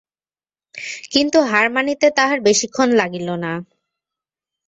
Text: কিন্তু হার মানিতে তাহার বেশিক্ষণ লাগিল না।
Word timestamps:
কিন্তু 1.11 1.37
হার 1.41 1.67
মানিতে 1.69 2.07
তাহার 2.17 2.39
বেশিক্ষণ 2.41 2.89
লাগিল 2.91 3.27
না। 3.43 3.53